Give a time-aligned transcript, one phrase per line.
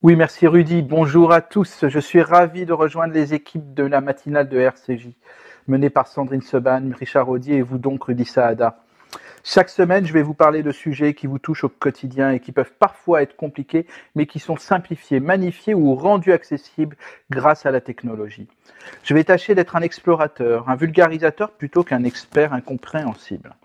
[0.00, 0.82] Oui, merci Rudy.
[0.82, 1.84] Bonjour à tous.
[1.88, 5.08] Je suis ravi de rejoindre les équipes de la matinale de RCJ,
[5.66, 8.78] menée par Sandrine Seban, Richard Audier et vous donc Rudy Saada.
[9.42, 12.52] Chaque semaine, je vais vous parler de sujets qui vous touchent au quotidien et qui
[12.52, 16.96] peuvent parfois être compliqués, mais qui sont simplifiés, magnifiés ou rendus accessibles
[17.28, 18.46] grâce à la technologie.
[19.02, 23.56] Je vais tâcher d'être un explorateur, un vulgarisateur plutôt qu'un expert incompréhensible.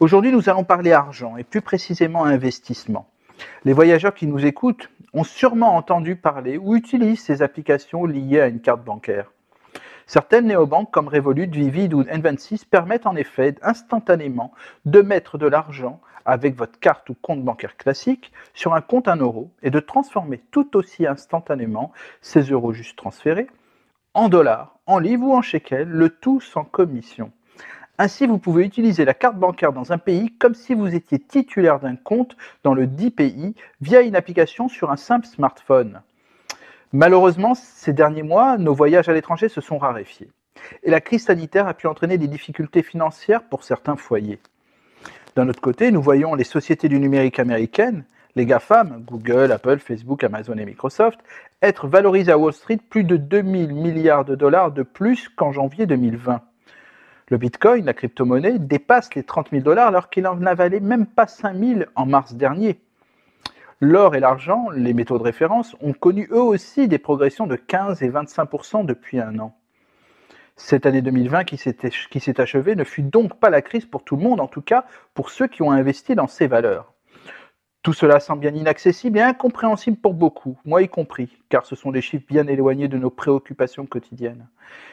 [0.00, 3.11] Aujourd'hui, nous allons parler argent et plus précisément investissement.
[3.64, 8.48] Les voyageurs qui nous écoutent ont sûrement entendu parler ou utilisent ces applications liées à
[8.48, 9.30] une carte bancaire.
[10.06, 14.52] Certaines néobanques comme Revolut, Vivid ou N26 permettent en effet instantanément
[14.84, 19.16] de mettre de l'argent avec votre carte ou compte bancaire classique sur un compte 1
[19.16, 23.48] euro et de transformer tout aussi instantanément ces euros juste transférés
[24.14, 27.32] en dollars, en livres ou en shekels, le tout sans commission.
[27.98, 31.78] Ainsi, vous pouvez utiliser la carte bancaire dans un pays comme si vous étiez titulaire
[31.78, 36.00] d'un compte dans le dit pays via une application sur un simple smartphone.
[36.94, 40.30] Malheureusement, ces derniers mois, nos voyages à l'étranger se sont raréfiés.
[40.82, 44.40] Et la crise sanitaire a pu entraîner des difficultés financières pour certains foyers.
[45.36, 48.04] D'un autre côté, nous voyons les sociétés du numérique américaines,
[48.36, 51.20] les GAFAM, Google, Apple, Facebook, Amazon et Microsoft,
[51.60, 55.86] être valorisées à Wall Street plus de 2000 milliards de dollars de plus qu'en janvier
[55.86, 56.40] 2020.
[57.28, 61.26] Le Bitcoin, la crypto-monnaie, dépasse les 30 000 dollars alors qu'il n'en avalait même pas
[61.26, 62.80] 5 000 en mars dernier.
[63.80, 68.02] L'or et l'argent, les métaux de référence, ont connu eux aussi des progressions de 15
[68.02, 69.56] et 25% depuis un an.
[70.56, 74.22] Cette année 2020 qui s'est achevée ne fut donc pas la crise pour tout le
[74.22, 74.84] monde, en tout cas
[75.14, 76.92] pour ceux qui ont investi dans ces valeurs.
[77.82, 81.90] Tout cela semble bien inaccessible et incompréhensible pour beaucoup, moi y compris, car ce sont
[81.90, 84.46] des chiffres bien éloignés de nos préoccupations quotidiennes.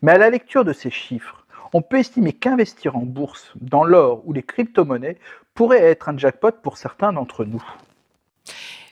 [0.00, 4.22] Mais à la lecture de ces chiffres, on peut estimer qu'investir en bourse, dans l'or
[4.24, 5.18] ou les crypto-monnaies
[5.54, 7.62] pourrait être un jackpot pour certains d'entre nous.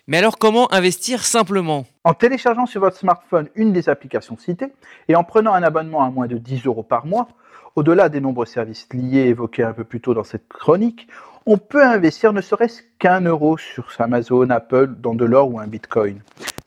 [0.06, 1.84] Mais alors comment investir simplement?
[2.04, 4.72] En téléchargeant sur votre smartphone une des applications citées
[5.08, 7.28] et en prenant un abonnement à moins de 10 euros par mois,
[7.76, 11.08] au-delà des nombreux services liés évoqués un peu plus tôt dans cette chronique,
[11.46, 15.67] on peut investir ne serait-ce qu'un euro sur Amazon, Apple, dans de l'or ou un
[15.67, 16.20] bitcoin.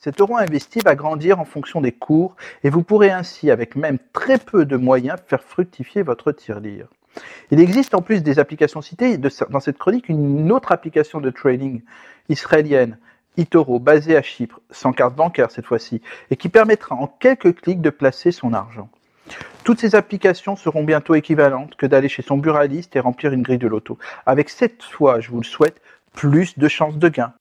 [0.04, 4.00] Cet euro investi va grandir en fonction des cours et vous pourrez ainsi, avec même
[4.14, 6.88] très peu de moyens, faire fructifier votre tirelire.
[7.52, 11.84] Il existe en plus des applications citées dans cette chronique une autre application de trading
[12.30, 12.98] israélienne,
[13.38, 16.02] eToro, basée à Chypre, sans carte bancaire cette fois-ci,
[16.32, 18.90] et qui permettra en quelques clics de placer son argent.
[19.64, 23.60] Toutes ces applications seront bientôt équivalentes que d'aller chez son buraliste et remplir une grille
[23.60, 25.80] de loto, avec cette fois, je vous le souhaite,
[26.14, 27.34] plus de chances de gain